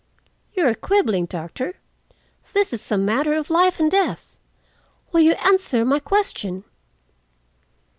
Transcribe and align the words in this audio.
"You 0.55 0.65
are 0.67 0.73
quibbling, 0.73 1.27
doctor. 1.27 1.75
This 2.53 2.73
is 2.73 2.91
a 2.91 2.97
matter 2.97 3.35
of 3.35 3.51
life 3.51 3.79
and 3.79 3.91
death. 3.91 4.39
Will 5.11 5.19
you 5.21 5.33
answer 5.33 5.85
my 5.85 5.99
question?" 5.99 6.63